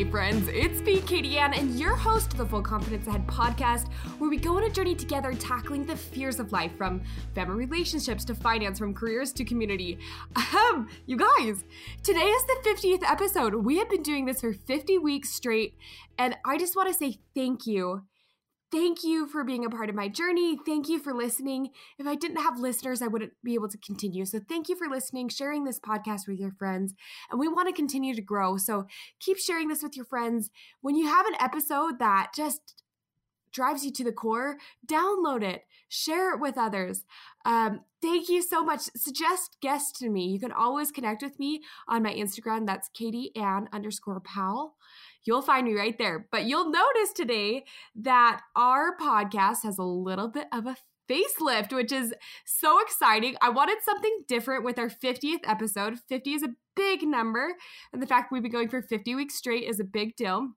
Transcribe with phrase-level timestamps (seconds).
[0.00, 3.92] Hey, friends, it's me, Katie Ann, and your host of the Full Confidence Ahead podcast,
[4.16, 7.02] where we go on a journey together tackling the fears of life from
[7.34, 9.98] family relationships to finance, from careers to community.
[10.36, 11.64] Ahem, you guys,
[12.02, 13.54] today is the 50th episode.
[13.56, 15.76] We have been doing this for 50 weeks straight,
[16.16, 18.04] and I just want to say thank you
[18.72, 20.56] Thank you for being a part of my journey.
[20.64, 21.70] Thank you for listening.
[21.98, 24.24] If I didn't have listeners, I wouldn't be able to continue.
[24.24, 26.94] So, thank you for listening, sharing this podcast with your friends.
[27.30, 28.58] And we want to continue to grow.
[28.58, 28.86] So,
[29.18, 30.50] keep sharing this with your friends.
[30.82, 32.82] When you have an episode that just
[33.52, 37.04] drives you to the core, download it, share it with others.
[37.44, 38.82] Um, thank you so much.
[38.94, 40.28] Suggest guests to me.
[40.28, 42.66] You can always connect with me on my Instagram.
[42.66, 44.76] That's Katie Ann underscore Powell
[45.24, 46.26] you'll find me right there.
[46.30, 47.64] But you'll notice today
[47.96, 50.76] that our podcast has a little bit of a
[51.10, 52.14] facelift, which is
[52.46, 53.36] so exciting.
[53.40, 55.98] I wanted something different with our 50th episode.
[56.08, 57.54] 50 is a big number,
[57.92, 60.50] and the fact we've been going for 50 weeks straight is a big deal.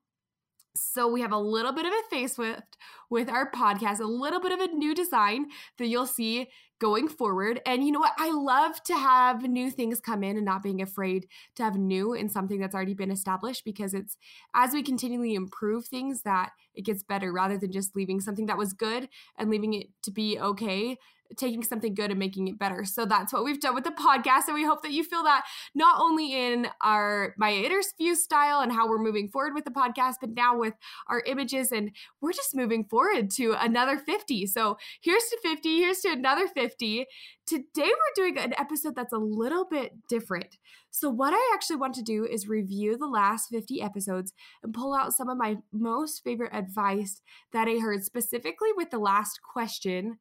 [0.76, 2.78] So we have a little bit of a facelift
[3.10, 5.48] with our podcast, a little bit of a new design
[5.78, 6.50] that you'll see
[6.84, 7.62] going forward.
[7.66, 8.12] And you know what?
[8.18, 12.14] I love to have new things come in and not being afraid to have new
[12.14, 14.18] in something that's already been established because it's
[14.54, 18.58] as we continually improve things that it gets better rather than just leaving something that
[18.58, 20.98] was good and leaving it to be okay
[21.38, 22.86] taking something good and making it better.
[22.86, 24.48] So that's what we've done with the podcast.
[24.48, 28.72] And we hope that you feel that not only in our my interview style and
[28.72, 30.74] how we're moving forward with the podcast, but now with
[31.08, 34.48] our images and we're just moving forward to another 50.
[34.48, 37.06] So here's to 50, here's to another 50.
[37.46, 40.58] Today we're doing an episode that's a little bit different.
[40.92, 44.32] So what I actually want to do is review the last 50 episodes
[44.62, 49.00] and pull out some of my most favorite advice that I heard specifically with the
[49.00, 50.20] last question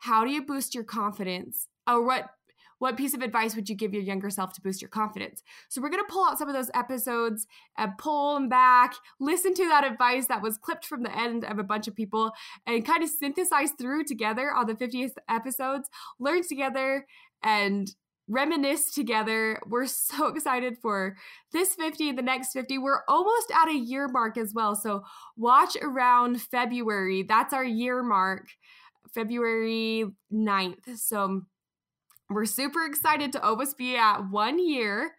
[0.00, 2.30] how do you boost your confidence or what
[2.80, 5.42] what piece of advice would you give your younger self to boost your confidence?
[5.68, 9.52] So we're going to pull out some of those episodes and pull them back, listen
[9.52, 12.32] to that advice that was clipped from the end of a bunch of people
[12.66, 17.06] and kind of synthesize through together on the 50th episodes, learn together
[17.42, 17.94] and
[18.30, 19.60] reminisce together.
[19.66, 21.16] We're so excited for
[21.52, 22.78] this 50 the next 50.
[22.78, 24.74] We're almost at a year mark as well.
[24.74, 25.04] So
[25.36, 27.24] watch around February.
[27.24, 28.48] That's our year mark.
[29.14, 30.96] February 9th.
[30.96, 31.42] So
[32.28, 35.12] we're super excited to almost be at one year.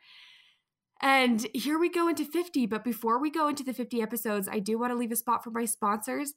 [1.02, 2.68] And here we go into 50.
[2.68, 5.44] But before we go into the 50 episodes, I do want to leave a spot
[5.44, 6.34] for my sponsors.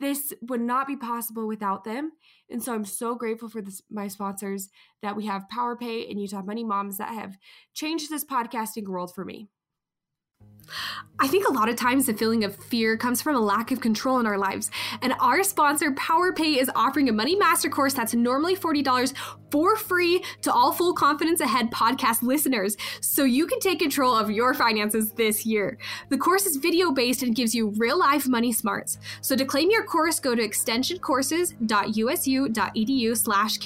[0.00, 2.12] This would not be possible without them.
[2.48, 4.70] And so I'm so grateful for this, my sponsors
[5.02, 7.36] that we have PowerPay and Utah Money Moms that have
[7.74, 9.48] changed this podcasting world for me.
[11.22, 13.80] I think a lot of times the feeling of fear comes from a lack of
[13.80, 14.70] control in our lives.
[15.02, 19.12] And our sponsor, PowerPay, is offering a Money Master course that's normally $40
[19.50, 24.30] for free to all Full Confidence Ahead podcast listeners so you can take control of
[24.30, 25.76] your finances this year.
[26.08, 28.96] The course is video based and gives you real life money smarts.
[29.20, 33.58] So to claim your course, go to extensioncourses.usu.edu slash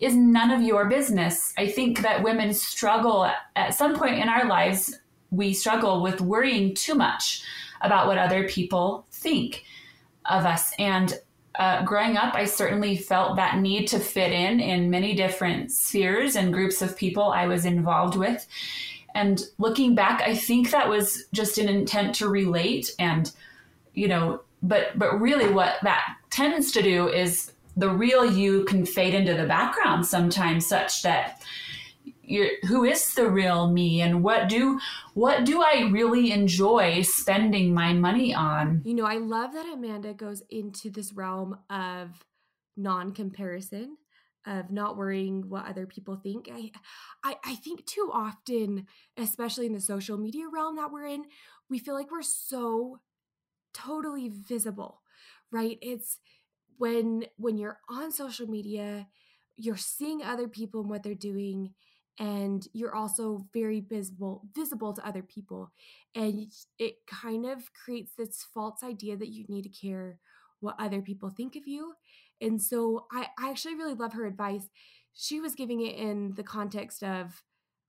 [0.00, 1.52] is none of your business.
[1.56, 4.98] I think that women struggle at some point in our lives,
[5.30, 7.42] we struggle with worrying too much
[7.80, 9.64] about what other people think
[10.24, 10.72] of us.
[10.78, 11.14] And
[11.54, 16.34] uh, growing up, I certainly felt that need to fit in in many different spheres
[16.34, 18.46] and groups of people I was involved with.
[19.14, 23.30] And looking back, I think that was just an intent to relate and,
[23.94, 28.86] you know, but but really what that tends to do is the real you can
[28.86, 31.40] fade into the background sometimes such that
[32.22, 34.78] you're, who is the real me and what do
[35.14, 38.82] what do I really enjoy spending my money on?
[38.84, 42.24] You know, I love that Amanda goes into this realm of
[42.76, 43.96] non-comparison
[44.46, 46.48] of not worrying what other people think.
[46.52, 46.70] I,
[47.24, 48.86] I I think too often,
[49.16, 51.24] especially in the social media realm that we're in,
[51.70, 52.98] we feel like we're so
[53.74, 55.00] totally visible,
[55.50, 55.78] right?
[55.80, 56.18] It's
[56.78, 59.08] when when you're on social media,
[59.56, 61.74] you're seeing other people and what they're doing
[62.18, 65.72] and you're also very visible visible to other people
[66.14, 66.46] and
[66.78, 70.18] it kind of creates this false idea that you need to care
[70.60, 71.94] what other people think of you
[72.42, 74.68] and so i, I actually really love her advice
[75.14, 77.42] she was giving it in the context of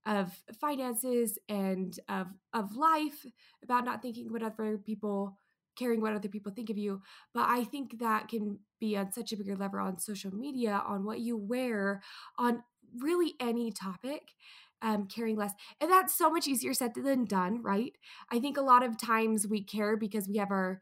[0.06, 3.26] of finances and of of life
[3.64, 5.38] about not thinking what other people
[5.78, 7.02] caring what other people think of you
[7.34, 11.06] but i think that can be on such a bigger level on social media on
[11.06, 12.02] what you wear
[12.38, 12.64] on
[13.00, 14.22] really any topic
[14.84, 15.54] um, caring less.
[15.80, 17.94] And that's so much easier said than done, right?
[18.30, 20.82] I think a lot of times we care because we have our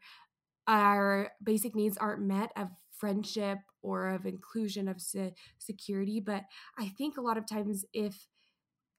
[0.68, 2.68] our basic needs aren't met of
[3.02, 6.20] friendship or of inclusion of se- security.
[6.20, 6.44] But
[6.78, 8.28] I think a lot of times if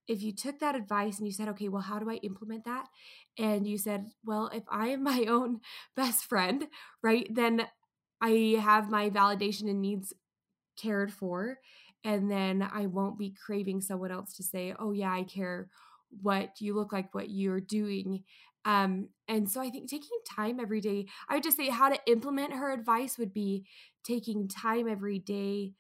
[0.08, 2.88] if you took that advice and you said, okay, well, how do I implement that?
[3.38, 5.62] And you said, well, if I am my own
[5.96, 6.68] best friend,
[7.02, 7.68] right, then
[8.22, 10.14] I have my validation and needs
[10.78, 11.60] cared for
[12.04, 15.70] and then I won't be craving someone else to say, "Oh yeah, I care
[16.22, 18.24] what you look like, what you're doing."
[18.66, 22.00] Um, and so I think taking time every day, I would just say how to
[22.08, 23.66] implement her advice would be
[24.04, 25.74] taking time every day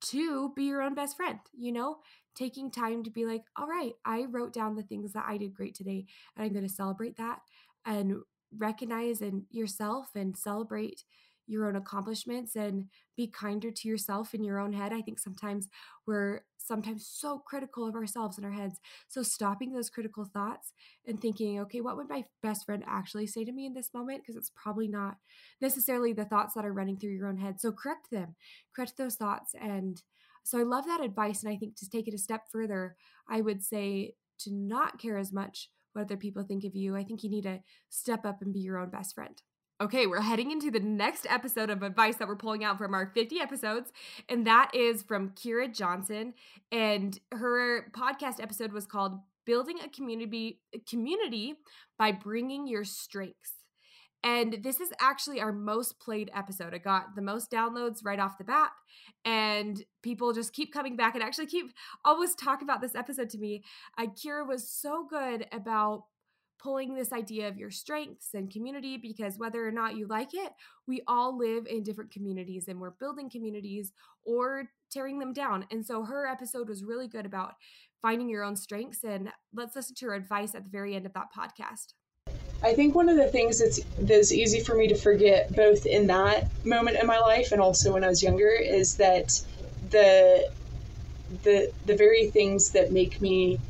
[0.00, 1.96] to be your own best friend, you know,
[2.36, 5.54] taking time to be like, all right, I wrote down the things that I did
[5.54, 6.06] great today,
[6.36, 7.40] and I'm going to celebrate that
[7.84, 8.18] and
[8.56, 11.02] recognize and yourself and celebrate
[11.46, 12.84] your own accomplishments and
[13.16, 14.92] be kinder to yourself in your own head.
[14.92, 15.68] I think sometimes
[16.06, 18.78] we're sometimes so critical of ourselves in our heads.
[19.08, 20.72] So stopping those critical thoughts
[21.06, 24.22] and thinking, okay, what would my best friend actually say to me in this moment?
[24.22, 25.16] Because it's probably not
[25.60, 27.60] necessarily the thoughts that are running through your own head.
[27.60, 28.36] So correct them,
[28.76, 29.54] correct those thoughts.
[29.60, 30.00] And
[30.44, 31.42] so I love that advice.
[31.42, 32.96] And I think to take it a step further,
[33.28, 36.94] I would say to not care as much what other people think of you.
[36.94, 39.42] I think you need to step up and be your own best friend.
[39.80, 43.12] Okay, we're heading into the next episode of advice that we're pulling out from our
[43.14, 43.92] 50 episodes,
[44.28, 46.34] and that is from Kira Johnson.
[46.72, 51.54] And her podcast episode was called Building a Community a Community
[51.96, 53.52] by Bringing Your Strengths.
[54.24, 56.74] And this is actually our most played episode.
[56.74, 58.70] It got the most downloads right off the bat.
[59.24, 61.72] And people just keep coming back and actually keep
[62.04, 63.62] always talk about this episode to me.
[63.96, 66.06] Uh, Kira was so good about
[66.58, 70.52] pulling this idea of your strengths and community because whether or not you like it,
[70.86, 73.92] we all live in different communities and we're building communities
[74.24, 75.64] or tearing them down.
[75.70, 77.54] And so her episode was really good about
[78.02, 79.04] finding your own strengths.
[79.04, 81.94] And let's listen to her advice at the very end of that podcast.
[82.62, 86.08] I think one of the things that's that's easy for me to forget both in
[86.08, 89.40] that moment in my life and also when I was younger is that
[89.90, 90.50] the
[91.44, 93.60] the the very things that make me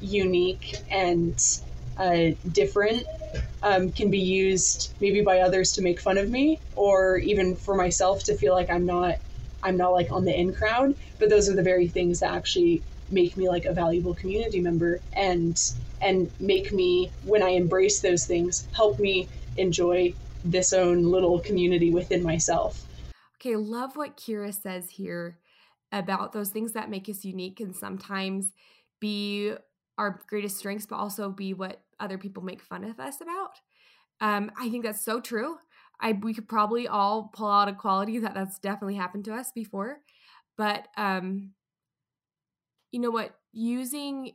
[0.00, 1.42] unique and
[1.98, 3.04] uh, different
[3.62, 7.74] um, can be used maybe by others to make fun of me or even for
[7.74, 9.16] myself to feel like I'm not
[9.62, 12.82] I'm not like on the in crowd but those are the very things that actually
[13.10, 18.26] make me like a valuable community member and and make me when I embrace those
[18.26, 22.84] things help me enjoy this own little community within myself.
[23.36, 25.38] Okay, love what Kira says here
[25.92, 28.52] about those things that make us unique and sometimes
[29.00, 29.54] be
[29.98, 33.60] our greatest strengths, but also be what other people make fun of us about.
[34.20, 35.56] Um, I think that's so true.
[36.00, 39.50] I we could probably all pull out a quality that that's definitely happened to us
[39.52, 39.98] before,
[40.56, 41.52] but um,
[42.92, 43.34] you know what?
[43.52, 44.32] Using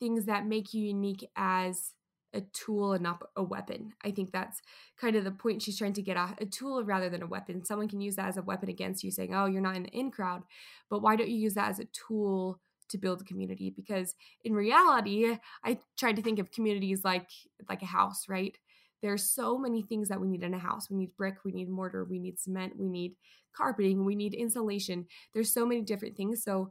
[0.00, 1.92] things that make you unique as
[2.34, 3.92] a tool and not a weapon.
[4.04, 4.60] I think that's
[5.00, 7.64] kind of the point she's trying to get at a tool rather than a weapon.
[7.64, 9.90] Someone can use that as a weapon against you, saying, Oh, you're not in the
[9.90, 10.42] in crowd.
[10.90, 14.14] But why don't you use that as a tool to build a community because
[14.44, 17.28] in reality i tried to think of communities like
[17.68, 18.56] like a house right?
[19.02, 20.88] There's so many things that we need in a house.
[20.88, 23.14] We need brick we need mortar we need cement we need
[23.54, 25.06] carpeting we need insulation.
[25.32, 26.70] There's so many different things so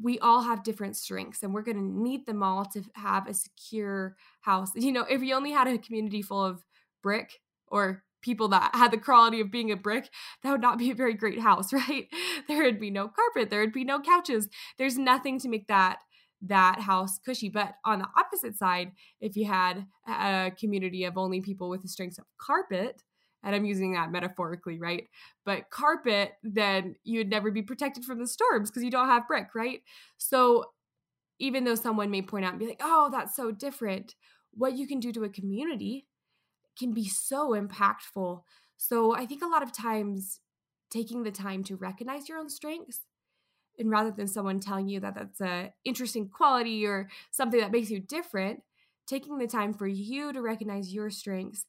[0.00, 3.34] we all have different strengths and we're going to need them all to have a
[3.34, 4.70] secure house.
[4.76, 6.64] You know if you only had a community full of
[7.02, 10.08] brick or people that had the quality of being a brick,
[10.42, 12.08] that would not be a very great house, right?
[12.48, 14.48] There would be no carpet, there would be no couches.
[14.78, 15.98] There's nothing to make that
[16.46, 17.48] that house cushy.
[17.48, 21.88] But on the opposite side, if you had a community of only people with the
[21.88, 23.02] strengths of carpet,
[23.42, 25.06] and I'm using that metaphorically, right?
[25.44, 29.54] But carpet, then you'd never be protected from the storms because you don't have brick,
[29.54, 29.80] right?
[30.18, 30.64] So
[31.38, 34.14] even though someone may point out and be like, oh, that's so different,
[34.52, 36.06] what you can do to a community
[36.78, 38.42] can be so impactful.
[38.76, 40.40] So I think a lot of times
[40.90, 43.00] taking the time to recognize your own strengths
[43.78, 47.90] and rather than someone telling you that that's a interesting quality or something that makes
[47.90, 48.60] you different
[49.06, 51.66] taking the time for you to recognize your strengths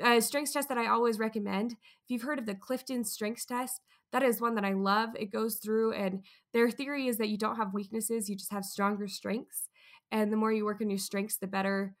[0.00, 1.72] a strengths test that i always recommend.
[1.72, 3.80] If you've heard of the clifton strengths test
[4.12, 5.10] that is one that i love.
[5.18, 8.64] It goes through and their theory is that you don't have weaknesses you just have
[8.64, 9.68] stronger strengths.
[10.10, 11.94] And the more you work on your strengths the better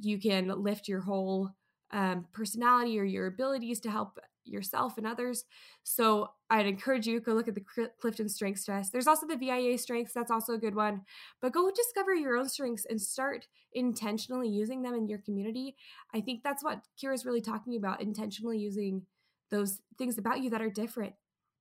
[0.00, 1.50] you can lift your whole
[1.92, 5.44] um, personality or your abilities to help yourself and others.
[5.82, 7.64] So I'd encourage you go look at the
[8.00, 8.92] Clifton Strengths Test.
[8.92, 10.12] There's also the VIA Strengths.
[10.12, 11.02] That's also a good one.
[11.40, 15.76] But go discover your own strengths and start intentionally using them in your community.
[16.14, 18.00] I think that's what Kira's really talking about.
[18.00, 19.02] Intentionally using
[19.50, 21.14] those things about you that are different.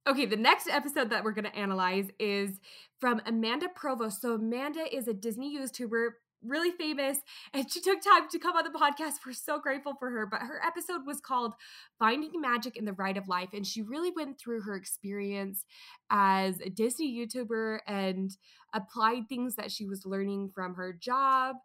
[0.07, 2.59] Okay, the next episode that we're going to analyze is
[2.99, 4.21] from Amanda Provost.
[4.21, 6.11] So Amanda is a Disney YouTuber
[6.43, 7.19] really famous
[7.53, 9.25] and she took time to come on the podcast.
[9.25, 10.25] We're so grateful for her.
[10.25, 11.53] But her episode was called
[11.97, 13.49] Finding Magic in the Ride of Life.
[13.53, 15.65] And she really went through her experience
[16.09, 18.31] as a Disney YouTuber and
[18.73, 21.57] applied things that she was learning from her job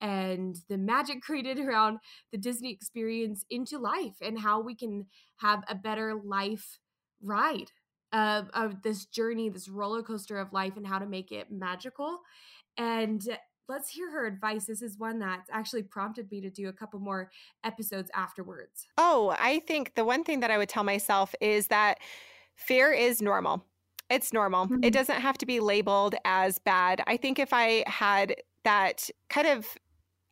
[0.00, 1.98] and the magic created around
[2.32, 5.06] the Disney experience into life and how we can
[5.36, 6.78] have a better life
[7.22, 7.70] ride
[8.12, 12.20] of, of this journey, this roller coaster of life, and how to make it magical.
[12.76, 13.22] And
[13.68, 14.64] let's hear her advice.
[14.64, 17.30] This is one that's actually prompted me to do a couple more
[17.64, 18.86] episodes afterwards.
[18.96, 21.98] Oh, I think the one thing that I would tell myself is that
[22.54, 23.64] fear is normal.
[24.10, 24.66] It's normal.
[24.66, 24.84] Mm-hmm.
[24.84, 27.02] It doesn't have to be labeled as bad.
[27.06, 29.66] I think if I had that kind of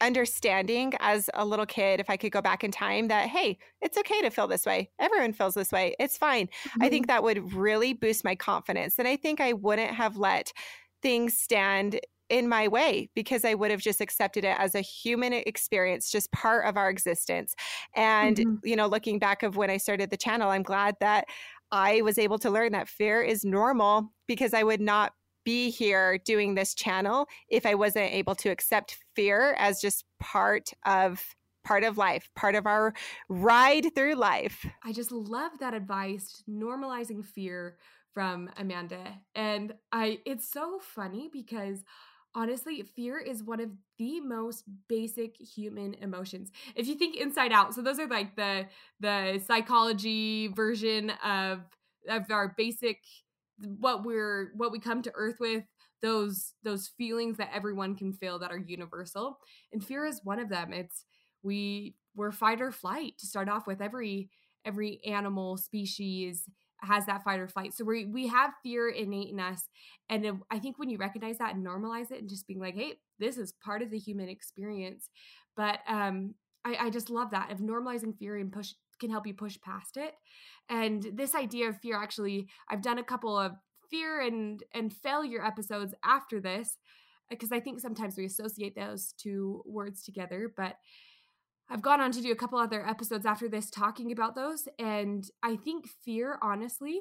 [0.01, 3.97] understanding as a little kid if i could go back in time that hey it's
[3.97, 6.83] okay to feel this way everyone feels this way it's fine mm-hmm.
[6.83, 10.53] i think that would really boost my confidence and i think i wouldn't have let
[11.01, 11.99] things stand
[12.29, 16.33] in my way because I would have just accepted it as a human experience, just
[16.33, 17.55] part of our existence.
[17.95, 18.55] And, mm-hmm.
[18.65, 21.27] you know, looking back of when I started the channel, I'm glad that
[21.71, 25.13] I was able to learn that fear is normal because I would not
[25.45, 30.71] be here doing this channel if I wasn't able to accept fear as just part
[30.85, 31.23] of
[31.65, 32.95] part of life, part of our
[33.29, 34.65] ride through life.
[34.85, 37.77] I just love that advice, normalizing fear
[38.13, 39.21] from Amanda.
[39.35, 41.85] And I it's so funny because
[42.37, 46.51] honestly, fear is one of the most basic human emotions.
[46.77, 48.67] If you think inside out, so those are like the
[49.01, 51.63] the psychology version of
[52.09, 52.99] of our basic
[53.59, 55.65] what we're what we come to earth with
[56.03, 59.39] those those feelings that everyone can feel that are universal
[59.73, 61.07] and fear is one of them it's
[61.43, 64.29] we we're fight or flight to start off with every
[64.67, 66.45] every animal species
[66.81, 67.75] has that fight or flight.
[67.75, 69.63] So we we have fear innate in us,
[70.09, 72.95] and I think when you recognize that and normalize it, and just being like, hey,
[73.19, 75.09] this is part of the human experience.
[75.57, 79.35] But um, I, I just love that of normalizing fear and push can help you
[79.35, 80.15] push past it.
[80.69, 83.53] And this idea of fear, actually, I've done a couple of
[83.91, 86.77] fear and and failure episodes after this
[87.31, 90.77] because I think sometimes we associate those two words together, but
[91.69, 94.69] I've gone on to do a couple other episodes after this talking about those.
[94.79, 97.01] And I think fear, honestly,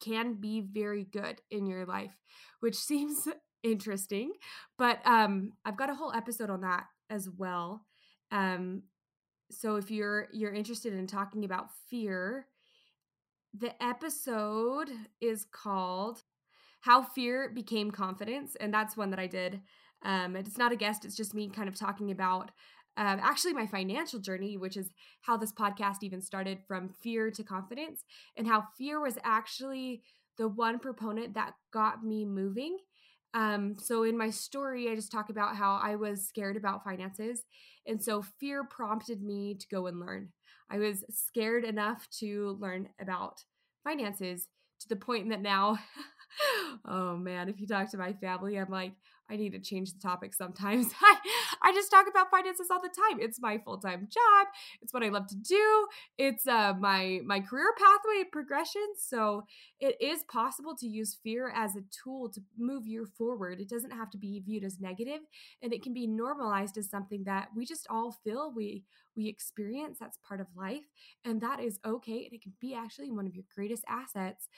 [0.00, 2.16] can be very good in your life,
[2.60, 3.28] which seems
[3.62, 4.32] interesting.
[4.78, 7.86] But um, I've got a whole episode on that as well.
[8.30, 8.82] Um,
[9.50, 12.46] so if you're you're interested in talking about fear,
[13.52, 14.90] the episode
[15.20, 16.22] is called
[16.80, 19.60] "How Fear Became Confidence," and that's one that I did.
[20.02, 22.52] Um, it's not a guest; it's just me kind of talking about
[23.00, 24.90] um, actually my financial journey, which is
[25.22, 28.04] how this podcast even started from fear to confidence,
[28.36, 30.02] and how fear was actually
[30.36, 32.76] the one proponent that got me moving.
[33.32, 37.44] Um, so in my story, I just talk about how I was scared about finances.
[37.86, 40.28] And so fear prompted me to go and learn.
[40.70, 43.44] I was scared enough to learn about
[43.82, 44.46] finances
[44.80, 45.78] to the point that now,
[46.84, 48.92] oh man, if you talk to my family, I'm like,
[49.30, 50.88] I need to change the topic sometimes.
[51.02, 51.16] I,
[51.62, 53.18] I just talk about finances all the time.
[53.20, 54.46] It's my full time job.
[54.82, 55.86] It's what I love to do.
[56.18, 58.86] It's uh, my my career pathway progression.
[58.98, 59.44] So
[59.78, 63.60] it is possible to use fear as a tool to move you forward.
[63.60, 65.20] It doesn't have to be viewed as negative,
[65.62, 68.84] and it can be normalized as something that we just all feel we
[69.16, 69.98] we experience.
[69.98, 70.84] That's part of life,
[71.24, 72.24] and that is okay.
[72.24, 74.48] And it can be actually one of your greatest assets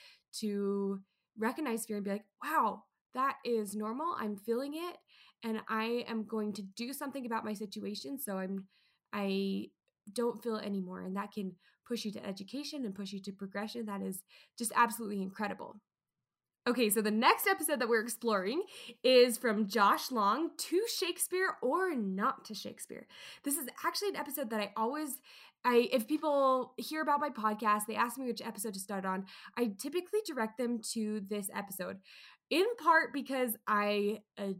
[0.40, 1.00] to
[1.38, 4.14] recognize fear and be like, wow, that is normal.
[4.18, 4.96] I'm feeling it
[5.42, 8.66] and I am going to do something about my situation so I'm
[9.12, 9.66] I
[10.12, 11.52] don't feel anymore and that can
[11.86, 14.22] push you to education and push you to progression that is
[14.58, 15.76] just absolutely incredible.
[16.68, 18.62] Okay, so the next episode that we're exploring
[19.02, 23.08] is from Josh Long to Shakespeare or not to Shakespeare.
[23.42, 25.20] This is actually an episode that I always
[25.64, 29.26] I if people hear about my podcast, they ask me which episode to start on,
[29.56, 31.98] I typically direct them to this episode.
[32.50, 34.56] In part because I adore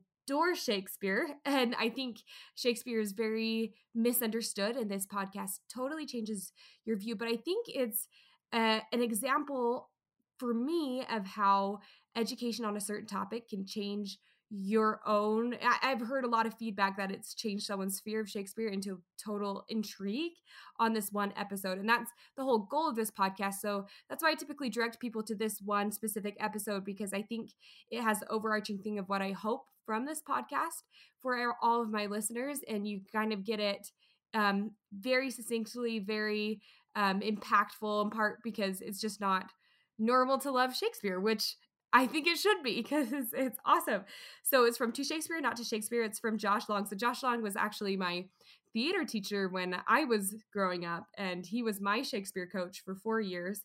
[0.54, 2.18] Shakespeare and I think
[2.54, 6.52] Shakespeare is very misunderstood and this podcast totally changes
[6.84, 8.08] your view, but I think it's
[8.52, 9.90] uh, an example
[10.38, 11.78] for me of how
[12.16, 14.18] education on a certain topic can change
[14.54, 18.28] your own I, have heard a lot of feedback that it's changed someone's fear of
[18.28, 20.32] shakespeare into total intrigue
[20.78, 24.32] on this one episode and that's the whole goal of this podcast so that's why
[24.32, 27.50] i typically direct people to this one specific episode because i think
[27.90, 30.82] it has the overarching thing of what i hope from this podcast
[31.22, 33.88] for all of my listeners and you kind of get it
[34.34, 36.60] um, very succinctly very
[36.94, 39.50] um, impactful in part because it's just not
[39.98, 41.56] normal to love shakespeare which
[41.92, 44.04] I think it should be because it's, it's awesome.
[44.42, 46.02] So it's from To Shakespeare, Not to Shakespeare.
[46.02, 46.86] It's from Josh Long.
[46.86, 48.26] So Josh Long was actually my
[48.72, 53.20] theater teacher when I was growing up, and he was my Shakespeare coach for four
[53.20, 53.62] years,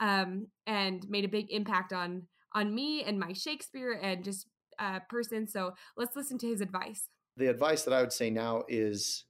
[0.00, 2.24] um, and made a big impact on
[2.54, 4.46] on me and my Shakespeare and just
[4.78, 5.46] uh, person.
[5.46, 7.08] So let's listen to his advice.
[7.38, 9.24] The advice that I would say now is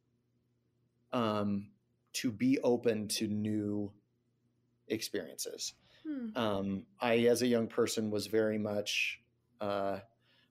[1.13, 1.69] um,
[2.15, 3.93] to be open to new
[4.89, 5.75] experiences.
[6.07, 6.37] Hmm.
[6.37, 9.21] Um, I, as a young person, was very much
[9.61, 9.99] uh,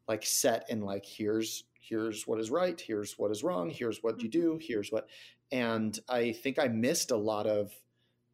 [0.07, 4.21] like set in like here's here's what is right, here's what is wrong, here's what
[4.21, 4.41] you mm-hmm.
[4.41, 5.07] do, here's what,
[5.51, 7.71] and I think I missed a lot of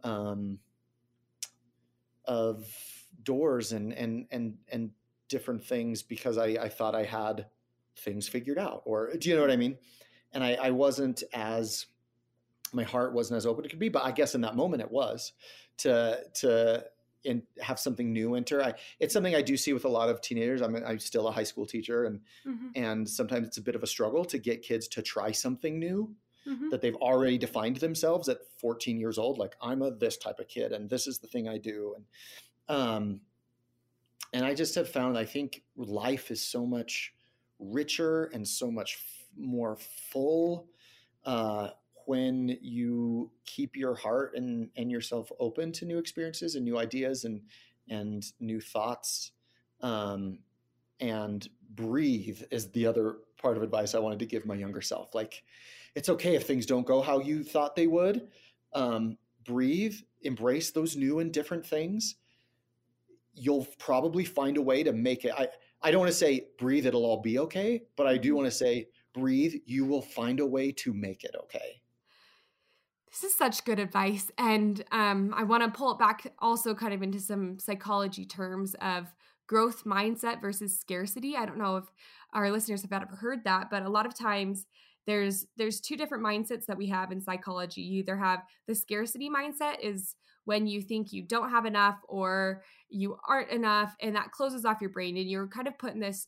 [0.04, 0.60] um,
[2.26, 2.66] of
[3.24, 4.92] doors and and and and
[5.28, 7.48] different things because I, I thought I had
[7.98, 9.78] things figured out, or do you know what I mean?
[10.34, 11.88] And I, I wasn't as
[12.74, 14.92] my heart wasn't as open it could be, but I guess in that moment it
[14.92, 15.34] was
[15.78, 16.86] to to
[17.28, 18.64] and have something new enter.
[18.64, 20.62] I, it's something I do see with a lot of teenagers.
[20.62, 22.68] I'm, I'm still a high school teacher, and mm-hmm.
[22.76, 26.16] and sometimes it's a bit of a struggle to get kids to try something new
[26.48, 26.70] mm-hmm.
[26.70, 29.38] that they've already defined themselves at 14 years old.
[29.38, 32.78] Like I'm a this type of kid, and this is the thing I do, and
[32.78, 33.22] um,
[34.34, 37.14] and I just have found I think life is so much
[37.60, 39.78] richer and so much f- more
[40.12, 40.68] full
[41.26, 41.70] uh,
[42.08, 47.26] when you keep your heart and, and yourself open to new experiences and new ideas
[47.26, 47.42] and
[47.90, 49.32] and new thoughts
[49.82, 50.40] um,
[51.00, 55.14] and breathe is the other part of advice I wanted to give my younger self.
[55.14, 55.44] Like,
[55.96, 58.28] it's okay if things don't go how you thought they would.
[58.74, 62.16] Um, breathe, embrace those new and different things.
[63.34, 65.34] You'll probably find a way to make it.
[65.38, 65.48] I,
[65.82, 68.38] I don't want to say breathe, it'll all be okay, but I do mm-hmm.
[68.38, 71.82] want to say breathe, you will find a way to make it okay.
[73.20, 74.30] This is such good advice.
[74.38, 78.76] And um, I want to pull it back also kind of into some psychology terms
[78.80, 79.08] of
[79.48, 81.36] growth mindset versus scarcity.
[81.36, 81.86] I don't know if
[82.34, 84.68] our listeners have ever heard that, but a lot of times
[85.08, 87.82] there's there's two different mindsets that we have in psychology.
[87.82, 92.62] You either have the scarcity mindset is when you think you don't have enough or
[92.90, 96.00] you aren't enough and that closes off your brain and you're kind of put in
[96.00, 96.28] this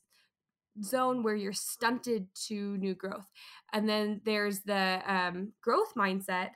[0.84, 3.28] zone where you're stunted to new growth.
[3.74, 6.50] And then there's the um, growth mindset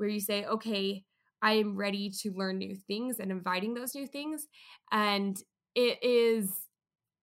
[0.00, 1.04] where you say, okay,
[1.42, 4.46] I am ready to learn new things and inviting those new things.
[4.90, 5.36] And
[5.74, 6.50] it is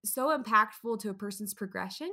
[0.05, 2.11] so impactful to a person's progression.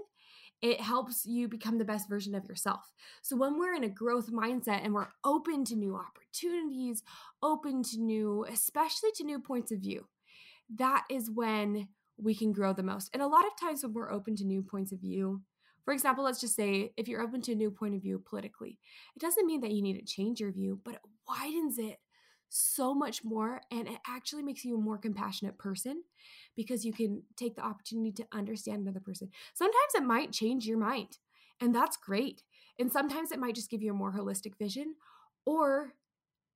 [0.62, 2.80] It helps you become the best version of yourself.
[3.22, 7.02] So, when we're in a growth mindset and we're open to new opportunities,
[7.42, 10.06] open to new, especially to new points of view,
[10.76, 13.10] that is when we can grow the most.
[13.12, 15.42] And a lot of times, when we're open to new points of view,
[15.84, 18.78] for example, let's just say if you're open to a new point of view politically,
[19.14, 21.98] it doesn't mean that you need to change your view, but it widens it
[22.48, 26.04] so much more and it actually makes you a more compassionate person
[26.56, 29.28] because you can take the opportunity to understand another person.
[29.54, 31.18] Sometimes it might change your mind,
[31.60, 32.42] and that's great.
[32.78, 34.94] And sometimes it might just give you a more holistic vision
[35.46, 35.94] or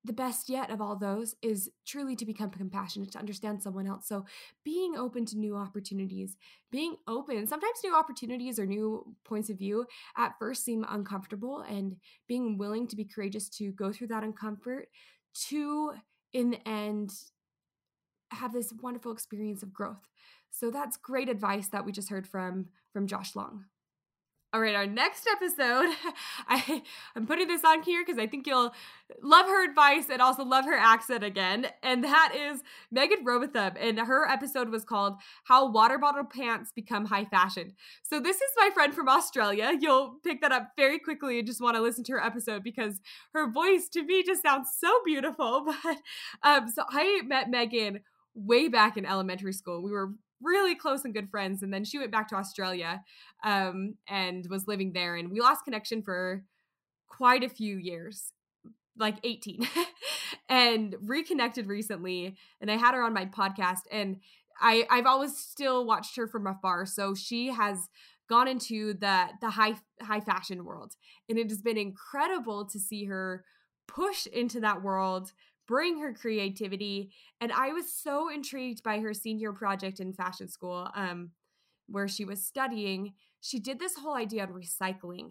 [0.09, 4.07] the best yet of all those is truly to become compassionate, to understand someone else.
[4.07, 4.25] So,
[4.65, 6.35] being open to new opportunities,
[6.71, 9.85] being open, sometimes new opportunities or new points of view
[10.17, 14.85] at first seem uncomfortable, and being willing to be courageous to go through that uncomfort
[15.49, 15.91] to,
[16.33, 17.11] in the end,
[18.31, 20.07] have this wonderful experience of growth.
[20.49, 23.65] So that's great advice that we just heard from from Josh Long.
[24.51, 25.93] All right, our next episode,
[26.47, 26.81] I,
[27.15, 28.73] I'm putting this on here because I think you'll
[29.21, 31.67] love her advice and also love her accent again.
[31.83, 33.73] And that is Megan Robotham.
[33.79, 37.73] And her episode was called How Water Bottle Pants Become High Fashion.
[38.01, 39.77] So this is my friend from Australia.
[39.79, 42.99] You'll pick that up very quickly and just want to listen to her episode because
[43.33, 45.67] her voice to me just sounds so beautiful.
[45.83, 45.97] But
[46.41, 47.99] um, so I met Megan
[48.33, 49.83] way back in elementary school.
[49.83, 51.63] We were really close and good friends.
[51.63, 53.03] And then she went back to Australia
[53.43, 55.15] um, and was living there.
[55.15, 56.43] And we lost connection for
[57.07, 58.31] quite a few years,
[58.97, 59.67] like 18,
[60.49, 62.35] and reconnected recently.
[62.61, 63.81] And I had her on my podcast.
[63.91, 64.17] And
[64.61, 66.85] I, I've always still watched her from afar.
[66.85, 67.89] So she has
[68.29, 70.93] gone into the the high high fashion world
[71.27, 73.43] and it has been incredible to see her
[73.87, 75.33] push into that world
[75.69, 77.11] bring her creativity.
[77.39, 81.29] And I was so intrigued by her senior project in fashion school, um,
[81.87, 83.13] where she was studying.
[83.39, 85.29] She did this whole idea on recycling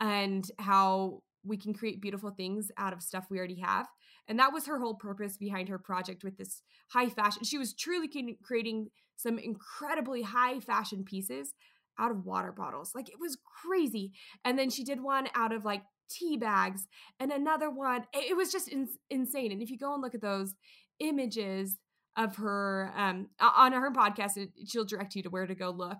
[0.00, 3.86] and how we can create beautiful things out of stuff we already have.
[4.26, 7.44] And that was her whole purpose behind her project with this high fashion.
[7.44, 8.08] She was truly
[8.42, 11.52] creating some incredibly high fashion pieces
[11.98, 12.92] out of water bottles.
[12.94, 14.12] Like it was crazy.
[14.46, 16.86] And then she did one out of like tea bags
[17.18, 20.20] and another one it was just in, insane and if you go and look at
[20.20, 20.54] those
[21.00, 21.78] images
[22.16, 25.98] of her um, on her podcast she'll direct you to where to go look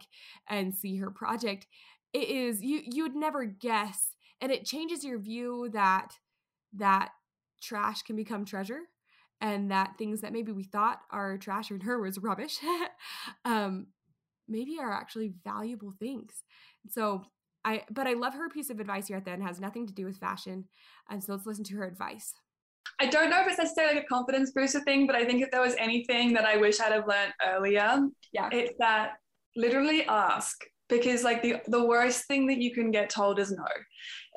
[0.49, 1.67] and see her project
[2.13, 6.13] it is you you would never guess and it changes your view that
[6.73, 7.11] that
[7.63, 8.81] trash can become treasure
[9.41, 12.59] and that things that maybe we thought are trash or in her was rubbish
[13.45, 13.87] um
[14.49, 16.45] maybe are actually valuable things.
[16.89, 17.25] So
[17.65, 19.43] I but I love her piece of advice here at the end.
[19.43, 20.65] It has nothing to do with fashion,
[21.09, 22.35] and so let's listen to her advice.
[23.01, 25.51] I don't know if it's necessarily like a confidence booster thing, but I think if
[25.51, 29.13] there was anything that I wish I'd have learned earlier, yeah, it's that
[29.57, 33.65] literally ask because like the the worst thing that you can get told is no.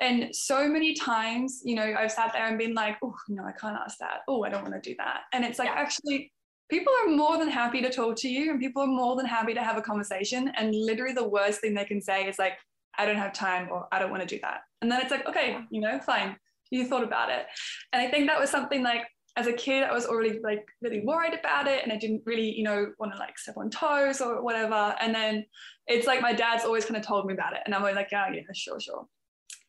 [0.00, 3.52] And so many times, you know, I've sat there and been like, oh no, I
[3.52, 4.20] can't ask that.
[4.28, 5.22] Oh, I don't want to do that.
[5.32, 5.74] And it's like yeah.
[5.74, 6.32] actually
[6.70, 9.54] people are more than happy to talk to you and people are more than happy
[9.54, 10.52] to have a conversation.
[10.56, 12.54] And literally the worst thing they can say is like,
[12.98, 14.60] I don't have time or I don't want to do that.
[14.82, 16.36] And then it's like, okay, you know, fine.
[16.70, 17.46] You thought about it.
[17.92, 19.02] And I think that was something like
[19.38, 22.50] as a kid, I was already like really worried about it and I didn't really,
[22.50, 24.96] you know, want to like step on toes or whatever.
[25.00, 25.46] And then
[25.86, 27.60] it's like my dad's always kind of told me about it.
[27.64, 29.06] And I'm always like, yeah, yeah, sure, sure.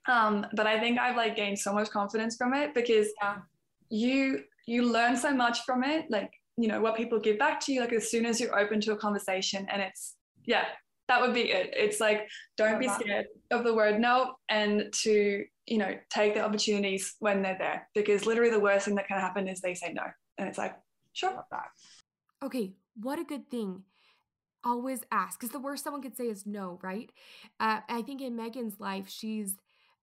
[0.08, 3.38] Um, but I think I've like gained so much confidence from it because yeah.
[3.90, 6.06] you you learn so much from it.
[6.10, 8.82] Like, you know, what people give back to you, like as soon as you're open
[8.82, 10.16] to a conversation and it's
[10.46, 10.66] yeah,
[11.10, 11.74] that would be it.
[11.76, 16.46] It's like don't be scared of the word no and to, you know, take the
[16.46, 19.92] opportunities when they're there because literally the worst thing that can happen is they say
[19.92, 20.04] no.
[20.38, 20.76] And it's like,
[21.12, 21.44] sure.
[22.44, 23.84] Okay, what a good thing.
[24.64, 27.12] Always ask because the worst someone could say is no, right?
[27.60, 29.56] Uh, I think in Megan's life, she's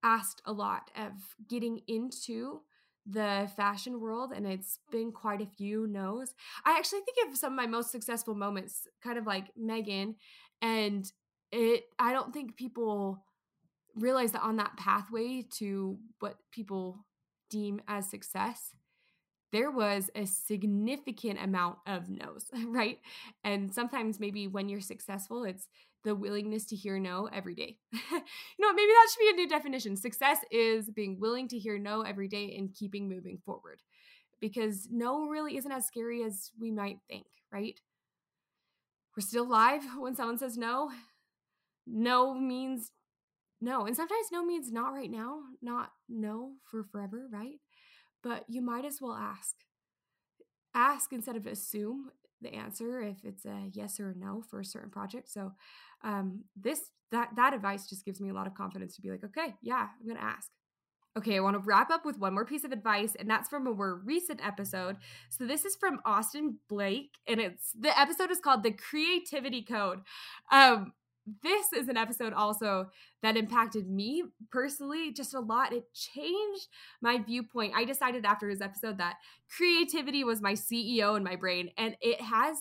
[0.02, 1.12] asked a lot of
[1.48, 2.60] getting into
[3.08, 6.34] the fashion world and it's been quite a few no's.
[6.64, 10.16] I actually think of some of my most successful moments, kind of like Megan,
[10.62, 11.12] and
[11.52, 13.24] it i don't think people
[13.94, 17.04] realize that on that pathway to what people
[17.50, 18.72] deem as success
[19.52, 22.98] there was a significant amount of no's right?
[23.44, 25.68] And sometimes maybe when you're successful it's
[26.04, 27.78] the willingness to hear no every day.
[28.12, 29.96] You know maybe that should be a new definition.
[29.96, 33.82] Success is being willing to hear no every day and keeping moving forward.
[34.40, 37.80] Because no really isn't as scary as we might think right
[39.16, 40.90] we're still live when someone says no.
[41.86, 42.90] No means
[43.60, 43.86] no.
[43.86, 47.60] And sometimes no means not right now, not no for forever, right?
[48.22, 49.54] But you might as well ask.
[50.74, 52.10] Ask instead of assume
[52.42, 55.30] the answer if it's a yes or a no for a certain project.
[55.30, 55.52] So
[56.04, 59.24] um, this that that advice just gives me a lot of confidence to be like,
[59.24, 60.50] okay, yeah, I'm gonna ask.
[61.16, 63.66] Okay, I want to wrap up with one more piece of advice, and that's from
[63.66, 64.96] a more recent episode.
[65.30, 70.00] So this is from Austin Blake, and it's the episode is called "The Creativity Code."
[70.52, 70.92] Um,
[71.42, 72.90] this is an episode also
[73.22, 75.72] that impacted me personally just a lot.
[75.72, 76.68] It changed
[77.00, 77.72] my viewpoint.
[77.74, 79.16] I decided after his episode that
[79.56, 82.58] creativity was my CEO in my brain, and it has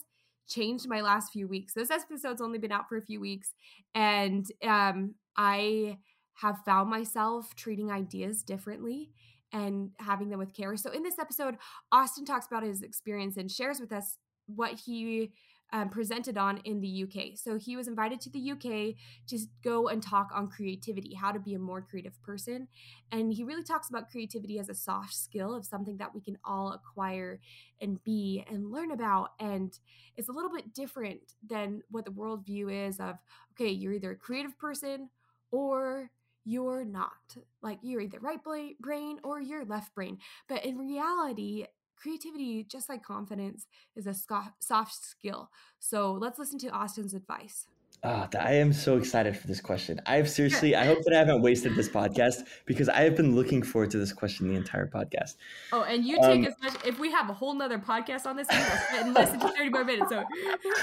[0.47, 1.73] changed my last few weeks.
[1.73, 3.53] This episode's only been out for a few weeks,
[3.93, 5.97] and um, I
[6.35, 9.11] have found myself treating ideas differently
[9.51, 10.75] and having them with care.
[10.75, 11.55] So in this episode,
[11.91, 14.17] Austin talks about his experience and shares with us
[14.47, 15.31] what he
[15.73, 17.37] um, presented on in the UK.
[17.37, 18.95] So he was invited to the UK
[19.27, 22.67] to go and talk on creativity, how to be a more creative person.
[23.11, 26.37] And he really talks about creativity as a soft skill of something that we can
[26.45, 27.39] all acquire
[27.81, 29.31] and be and learn about.
[29.39, 29.77] And
[30.15, 33.15] it's a little bit different than what the worldview is of,
[33.53, 35.09] okay, you're either a creative person
[35.51, 36.11] or
[36.45, 37.35] you're not.
[37.61, 38.39] Like you're either right
[38.79, 40.19] brain or you're left brain.
[40.47, 41.65] But in reality,
[41.97, 45.49] creativity, just like confidence, is a soft skill.
[45.79, 47.67] So let's listen to Austin's advice.
[48.03, 49.99] Oh, I am so excited for this question.
[50.05, 53.63] I've seriously, I hope that I haven't wasted this podcast because I have been looking
[53.63, 55.37] forward to this question the entire podcast.
[55.71, 58.35] Oh, and you take um, as much, if we have a whole nother podcast on
[58.35, 60.09] this, we will sit and listen to 30 more minutes.
[60.09, 60.23] So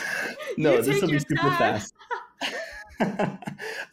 [0.56, 1.58] no, this will be super time.
[1.58, 1.94] fast.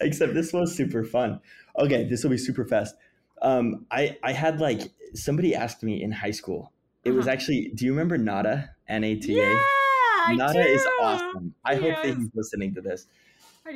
[0.01, 1.39] Except this was super fun.
[1.77, 2.95] Okay, this will be super fast.
[3.41, 4.81] Um, I, I had like,
[5.13, 7.17] somebody asked me in high school, it uh-huh.
[7.17, 7.71] was actually.
[7.75, 8.71] Do you remember Nata?
[8.88, 9.43] N A T A.
[9.43, 11.53] Yeah, Nata is awesome.
[11.63, 13.07] I hope that he's listening to this.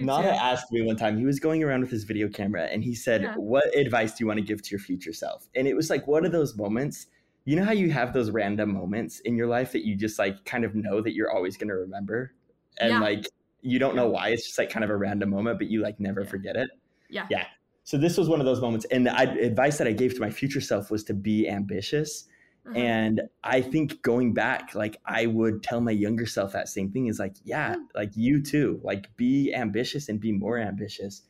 [0.01, 0.33] Nata too.
[0.33, 1.17] asked me one time.
[1.17, 3.35] He was going around with his video camera, and he said, yeah.
[3.35, 6.07] "What advice do you want to give to your future self?" And it was like
[6.07, 7.07] one of those moments.
[7.45, 10.45] You know how you have those random moments in your life that you just like
[10.45, 12.33] kind of know that you're always going to remember,
[12.79, 12.99] and yeah.
[12.99, 13.27] like
[13.63, 14.29] you don't know why.
[14.29, 16.29] It's just like kind of a random moment, but you like never yeah.
[16.29, 16.69] forget it.
[17.09, 17.25] Yeah.
[17.29, 17.45] Yeah.
[17.83, 20.29] So this was one of those moments, and the advice that I gave to my
[20.29, 22.27] future self was to be ambitious
[22.65, 22.77] uh-huh.
[22.77, 27.07] And I think going back, like I would tell my younger self that same thing
[27.07, 31.23] is like, yeah, like you too, like be ambitious and be more ambitious.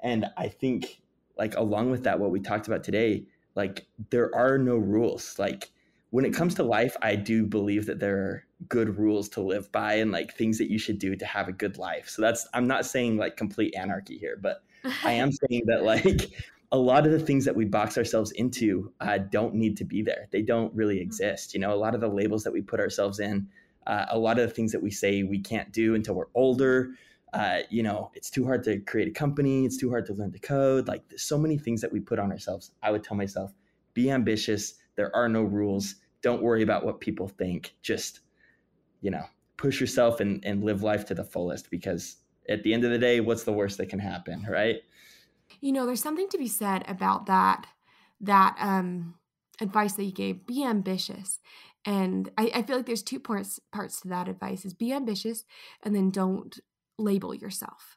[0.00, 1.00] And I think
[1.38, 5.38] like along with that, what we talked about today, like there are no rules.
[5.38, 5.70] Like
[6.10, 9.70] when it comes to life, I do believe that there are good rules to live
[9.72, 12.08] by and like things that you should do to have a good life.
[12.08, 14.62] So that's I'm not saying like complete anarchy here, but
[15.04, 16.30] I am saying that like
[16.72, 20.02] a lot of the things that we box ourselves into uh, don't need to be
[20.02, 20.28] there.
[20.32, 21.02] They don't really mm-hmm.
[21.02, 21.54] exist.
[21.54, 23.46] You know, a lot of the labels that we put ourselves in,
[23.86, 26.90] uh, a lot of the things that we say we can't do until we're older.
[27.32, 29.64] Uh, you know, it's too hard to create a company.
[29.64, 30.86] It's too hard to learn to code.
[30.88, 32.70] Like, there's so many things that we put on ourselves.
[32.82, 33.52] I would tell myself,
[33.92, 34.74] be ambitious.
[34.96, 35.96] There are no rules.
[36.22, 37.74] Don't worry about what people think.
[37.82, 38.20] Just,
[39.04, 39.24] you know,
[39.56, 42.16] push yourself and, and live life to the fullest because
[42.48, 44.82] at the end of the day, what's the worst that can happen, right?
[45.60, 47.66] you know, there's something to be said about that
[48.20, 49.14] that um
[49.60, 50.46] advice that you gave.
[50.46, 51.40] Be ambitious.
[51.86, 55.44] And I, I feel like there's two parts parts to that advice is be ambitious
[55.82, 56.58] and then don't
[56.98, 57.96] label yourself.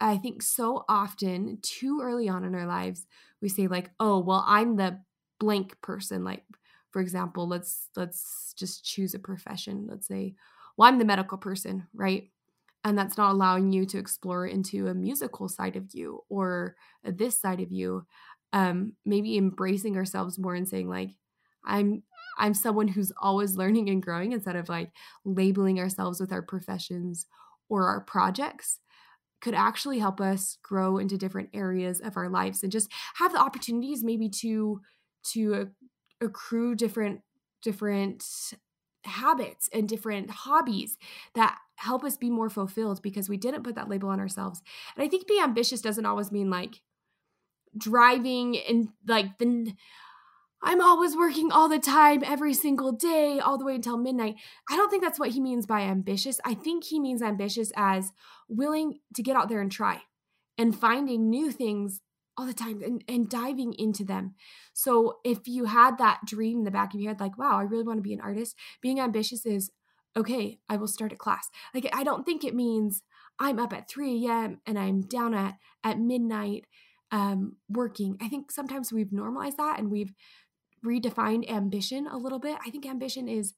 [0.00, 3.06] I think so often, too early on in our lives,
[3.42, 5.00] we say like, "Oh, well, I'm the
[5.38, 6.44] blank person." Like,
[6.90, 9.86] for example, let's let's just choose a profession.
[9.88, 10.34] Let's say,
[10.76, 12.30] "Well, I'm the medical person," right?
[12.84, 17.40] and that's not allowing you to explore into a musical side of you or this
[17.40, 18.06] side of you
[18.52, 21.10] um maybe embracing ourselves more and saying like
[21.64, 22.02] i'm
[22.38, 24.90] i'm someone who's always learning and growing instead of like
[25.24, 27.26] labeling ourselves with our professions
[27.68, 28.80] or our projects
[29.40, 33.40] could actually help us grow into different areas of our lives and just have the
[33.40, 34.80] opportunities maybe to
[35.22, 35.70] to
[36.20, 37.22] accrue different
[37.62, 38.24] different
[39.04, 40.98] habits and different hobbies
[41.34, 44.62] that help us be more fulfilled because we didn't put that label on ourselves.
[44.94, 46.82] And I think being ambitious doesn't always mean like
[47.76, 49.72] driving and like the
[50.62, 54.36] I'm always working all the time, every single day, all the way until midnight.
[54.68, 56.38] I don't think that's what he means by ambitious.
[56.44, 58.12] I think he means ambitious as
[58.46, 60.02] willing to get out there and try
[60.58, 62.02] and finding new things
[62.40, 64.34] all the time and, and diving into them.
[64.72, 67.62] So if you had that dream in the back of your head, like, wow, I
[67.62, 69.70] really want to be an artist, being ambitious is
[70.16, 71.50] okay, I will start a class.
[71.74, 73.02] Like I don't think it means
[73.38, 74.60] I'm up at 3 a.m.
[74.66, 76.64] and I'm down at at midnight
[77.12, 78.16] um, working.
[78.20, 80.14] I think sometimes we've normalized that and we've
[80.84, 82.56] redefined ambition a little bit.
[82.64, 83.52] I think ambition is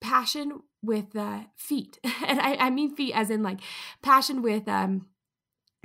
[0.00, 3.60] passion with uh, feet, and I, I mean feet as in like
[4.02, 5.06] passion with um,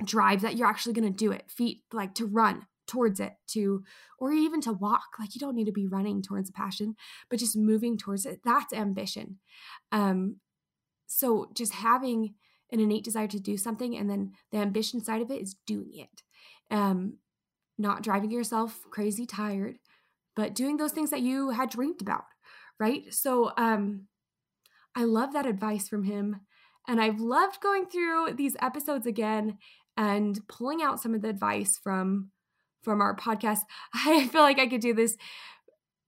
[0.04, 3.84] drive that you're actually going to do it feet like to run towards it to
[4.18, 6.96] or even to walk like you don't need to be running towards a passion
[7.28, 9.38] but just moving towards it that's ambition.
[9.92, 10.36] Um
[11.06, 12.34] so just having
[12.70, 15.90] an innate desire to do something and then the ambition side of it is doing
[15.94, 16.22] it.
[16.70, 17.18] Um
[17.76, 19.78] not driving yourself crazy tired
[20.34, 22.24] but doing those things that you had dreamed about
[22.80, 23.12] right?
[23.12, 24.06] So um
[24.94, 26.40] i love that advice from him
[26.88, 29.58] and I've loved going through these episodes again
[29.98, 32.30] and pulling out some of the advice from
[32.82, 33.60] from our podcast.
[33.94, 35.18] I feel like I could do this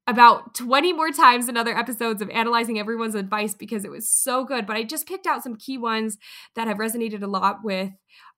[0.06, 4.44] about 20 more times in other episodes of analyzing everyone's advice because it was so
[4.44, 4.66] good.
[4.66, 6.16] But I just picked out some key ones
[6.56, 7.90] that have resonated a lot with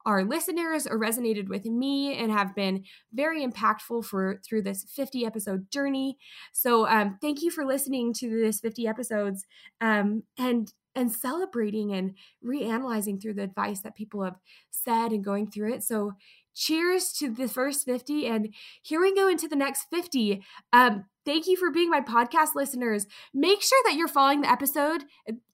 [0.05, 5.25] our listeners or resonated with me and have been very impactful for through this 50
[5.25, 6.19] episode journey.
[6.53, 9.45] So um, thank you for listening to this 50 episodes
[9.81, 14.37] um, and and celebrating and reanalyzing through the advice that people have
[14.71, 15.83] said and going through it.
[15.83, 16.13] So
[16.55, 18.53] cheers to the first 50 and
[18.83, 23.07] here we go into the next 50 um thank you for being my podcast listeners.
[23.33, 25.05] Make sure that you're following the episode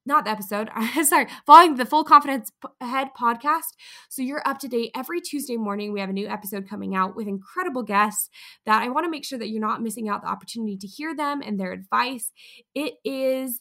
[0.05, 0.71] not the episode
[1.05, 3.75] sorry following the full confidence ahead podcast
[4.09, 5.93] so you're up to date every tuesday morning.
[5.93, 8.29] We have a new episode coming out with incredible guests
[8.67, 11.15] that i want to make sure that you're not missing out the opportunity to hear
[11.15, 12.33] them and their advice.
[12.75, 13.61] It is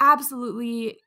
[0.00, 0.98] absolutely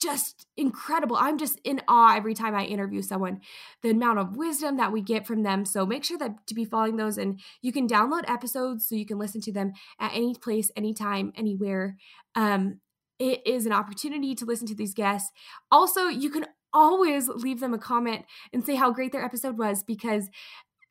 [0.00, 1.16] just incredible.
[1.16, 3.40] I'm just in awe every time I interview someone,
[3.82, 5.64] the amount of wisdom that we get from them.
[5.64, 9.06] So make sure that to be following those and you can download episodes so you
[9.06, 11.96] can listen to them at any place, anytime, anywhere.
[12.34, 12.80] Um,
[13.18, 15.30] it is an opportunity to listen to these guests.
[15.70, 19.82] Also, you can always leave them a comment and say how great their episode was
[19.82, 20.30] because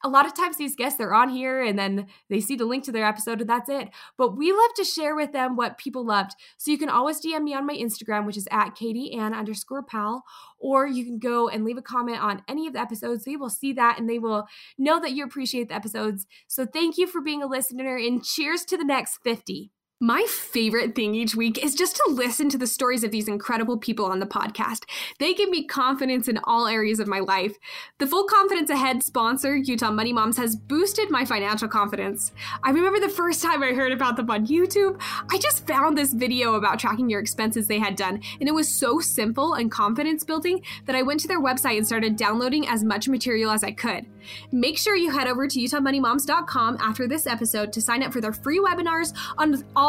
[0.03, 2.83] a lot of times these guests they're on here and then they see the link
[2.85, 3.89] to their episode and that's it.
[4.17, 6.31] But we love to share with them what people loved.
[6.57, 9.83] So you can always dm me on my instagram which is at katie ann underscore
[9.83, 10.23] pal
[10.57, 13.25] or you can go and leave a comment on any of the episodes.
[13.25, 16.27] They will see that and they will know that you appreciate the episodes.
[16.47, 20.95] So thank you for being a listener and cheers to the next 50 my favorite
[20.95, 24.19] thing each week is just to listen to the stories of these incredible people on
[24.19, 24.85] the podcast.
[25.19, 27.57] They give me confidence in all areas of my life.
[27.97, 32.31] The Full Confidence Ahead sponsor, Utah Money Moms, has boosted my financial confidence.
[32.63, 36.13] I remember the first time I heard about them on YouTube, I just found this
[36.13, 40.23] video about tracking your expenses they had done, and it was so simple and confidence
[40.23, 43.71] building that I went to their website and started downloading as much material as I
[43.71, 44.05] could.
[44.51, 48.33] Make sure you head over to utahmoneymoms.com after this episode to sign up for their
[48.33, 49.88] free webinars on all